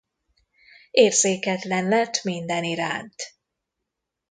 [0.91, 3.15] Érzéketlen lett minden iránt.